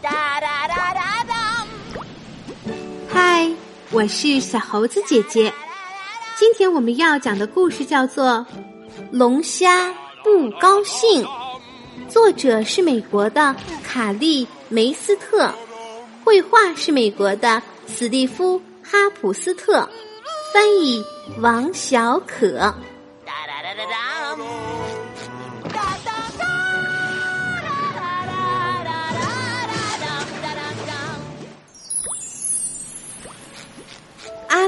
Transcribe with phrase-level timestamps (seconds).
[0.00, 1.66] 哒哒哒哒哒。
[3.12, 3.50] 嗨，
[3.90, 5.52] 我是小猴子姐姐。
[6.38, 8.24] 今天我们要讲的故事叫做
[9.10, 9.92] 《龙虾
[10.22, 11.24] 不高兴》，
[12.08, 15.52] 作者是美国的卡利梅斯特，
[16.24, 19.86] 绘画是美国的史蒂夫哈普斯特，
[20.54, 21.04] 翻译
[21.40, 22.58] 王小可。
[23.26, 24.73] 哒哒哒哒哒。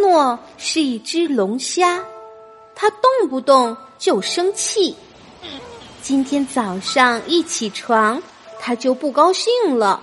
[0.00, 2.04] 诺是一只龙虾，
[2.74, 4.94] 它动不动就生气。
[6.02, 8.22] 今天早上一起床，
[8.58, 10.02] 它就不高兴了。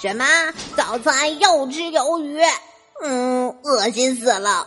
[0.00, 0.24] 什么？
[0.76, 2.40] 早餐又吃鱿鱼？
[3.02, 4.66] 嗯，恶心死了。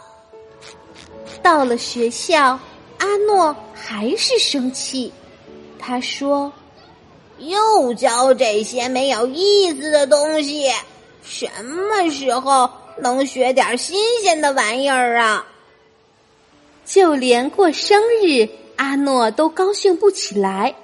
[1.42, 2.60] 到了学校，
[2.98, 5.12] 阿诺还是生气。
[5.80, 6.52] 他说
[7.40, 10.72] 又教这些没有意思的东西，
[11.24, 12.70] 什么时候
[13.02, 15.46] 能学点新鲜的玩意儿啊
[16.86, 20.76] ？：“就连过生日，阿诺都高兴不起来。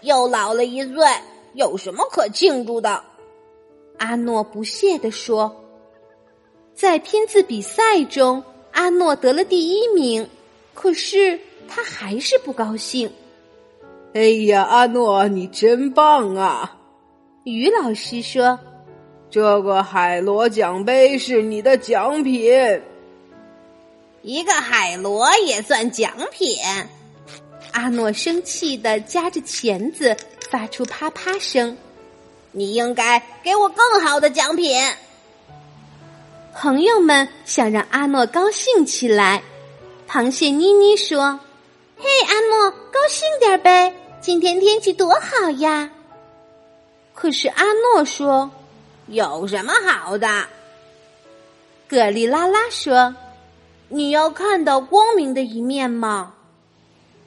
[0.00, 1.06] 又老了一岁，
[1.52, 3.04] 有什么可庆祝的？”
[3.98, 5.64] 阿诺不屑地说
[6.74, 10.28] ：“在拼字比赛中，阿诺得了第一名，
[10.74, 13.12] 可是他还是不高兴。”
[14.14, 16.76] 哎呀，阿诺，你真棒啊！
[17.44, 18.58] 于老师说
[19.34, 22.52] 这个海螺奖杯是你的奖品。
[24.22, 26.56] 一个海螺也算奖品
[27.74, 30.16] ？：“阿诺生气的夹着钳子，
[30.48, 31.76] 发出啪啪声。
[32.52, 34.80] 你应该给我更好的奖品。”
[36.54, 39.42] 朋友们想让阿诺高兴起来。
[40.08, 41.40] 螃蟹妮妮说
[41.98, 43.92] ：“嘿，阿诺，高兴点呗！
[44.20, 45.90] 今天天气多好呀！”
[47.12, 48.48] 可是阿诺说
[49.06, 50.28] 有什么好的
[51.88, 53.14] ？：“葛丽拉拉说，
[53.88, 56.34] 你要看到光明的一面吗？”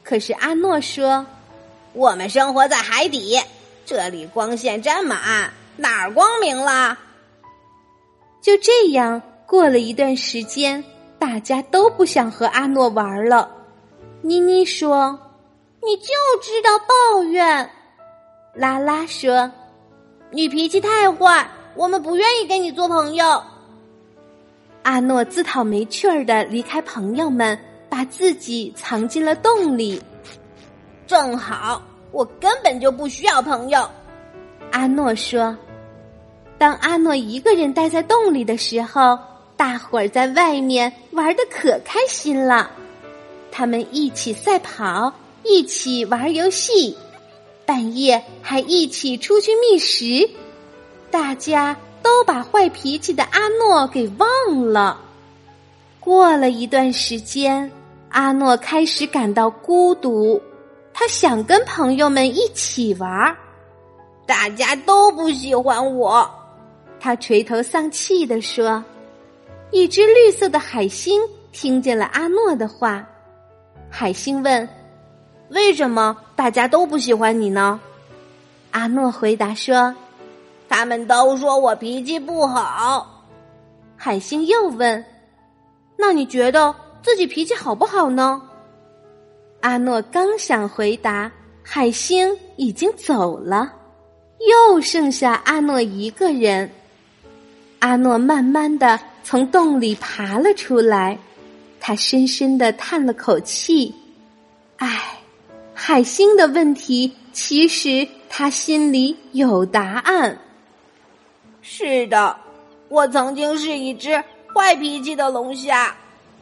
[0.04, 1.26] 可是阿诺说
[1.94, 3.40] 我们生活在海底，
[3.86, 6.98] 这里光线这么暗，哪儿光明了
[8.42, 10.84] ？：“就这样，过了一段时间，
[11.20, 13.50] 大家都不想和阿诺玩了。”
[14.22, 15.20] 妮妮说。
[15.80, 16.08] 你就
[16.42, 17.70] 知道抱怨，
[18.54, 19.50] 拉拉说。
[20.32, 23.42] 你脾气太坏，我们不愿意跟你做朋友。
[24.82, 27.58] 阿诺自讨没趣儿的离开朋友们，
[27.88, 30.02] 把自己藏进了洞里。
[31.06, 33.88] 正好，我根本就不需要朋友。
[34.72, 35.56] 阿诺说
[36.58, 39.20] ：“当阿诺一个人待在洞里的时候，
[39.56, 42.72] 大伙儿在外面玩的可开心了。
[43.52, 46.98] 他们一起赛跑，一起玩游戏，
[47.68, 50.28] 半夜还一起出去觅食。
[51.10, 54.28] 大家都把坏脾气的阿诺给忘
[54.68, 55.00] 了。
[56.00, 57.70] 过了一段时间，
[58.10, 60.42] 阿诺开始感到孤独，
[60.94, 63.36] 他想跟朋友们一起玩儿。
[64.26, 66.30] 大家都不喜欢我。
[67.00, 68.84] 他垂头丧气地说
[69.72, 73.06] ：“一只绿色的海星听见了阿诺的话。
[73.90, 74.68] 海星问
[75.50, 77.80] ：‘为什么大家都不喜欢你呢？’
[78.72, 79.96] 阿诺回答说
[80.70, 83.26] 他们都说我脾气不好。
[83.96, 85.04] ：‘海星又问：
[85.98, 88.42] 那你觉得自己脾气好不好呢？’
[89.62, 91.32] 阿诺刚想回答，
[91.64, 93.74] 海星已经走了，
[94.48, 96.70] 又剩下阿诺一个人。
[97.80, 101.18] 阿诺慢慢的从洞里爬了出来，
[101.80, 103.94] 他深深的叹了口气
[104.78, 105.20] ：“唉，
[105.74, 110.38] 海星的问题其实他心里有答案。
[111.70, 112.38] 是的，
[112.88, 114.24] 我曾经是一只
[114.56, 115.94] 坏脾气的龙虾，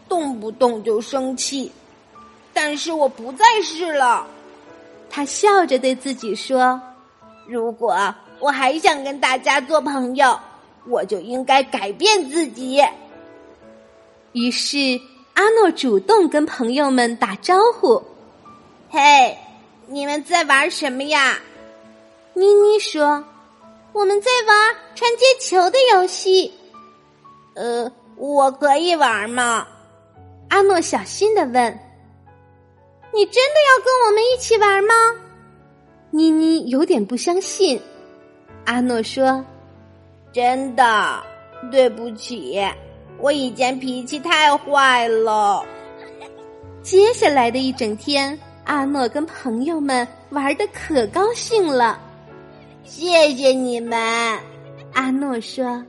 [0.08, 1.72] 动不动就生气。
[2.54, 4.28] 但是我不再是了。
[5.10, 6.80] 他笑着对自己说
[7.48, 7.98] 如果
[8.40, 10.40] 我还想跟大家做朋友，
[10.88, 12.80] 我就应该改变自己。
[14.32, 14.78] ：“于是
[15.34, 18.02] 阿诺主动跟朋友们打招呼。
[18.92, 19.36] 嘿，
[19.88, 21.40] 你们在玩什么呀？”
[22.36, 23.24] 妮妮说
[23.96, 26.54] ：“我们在玩传接球的游戏。
[27.54, 29.66] 呃，我可以玩吗？”
[30.52, 31.80] 阿诺小心的问
[33.14, 34.94] ：“你真的要跟我们一起玩吗？”
[36.12, 37.82] 妮妮有点不相信。
[38.66, 39.44] 阿诺说
[40.34, 41.24] 真的，
[41.72, 42.62] 对不起，
[43.20, 45.66] 我以前脾气太坏了。
[46.84, 51.98] ：“接下来的一整天，阿诺跟朋友们玩的可高兴了。
[52.86, 54.00] 谢谢你们。
[54.94, 55.84] 阿诺说：“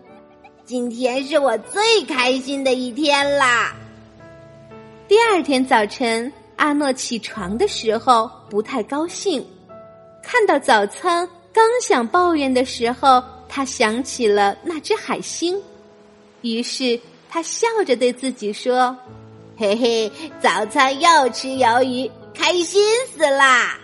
[0.65, 3.77] 今天是我最开心的一天啦。”
[5.07, 9.47] 第二天早晨，阿诺起床的时候不太高兴，
[10.23, 15.63] 看到早餐，刚想抱怨的时候，他想起了那只海星，
[16.41, 16.99] 于是
[17.29, 18.97] 他笑着对自己说
[19.59, 20.11] ：“嘿嘿，
[20.41, 22.83] 早餐又吃鱿鱼，开心
[23.15, 23.79] 死啦！”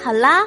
[0.00, 0.46] 好啦，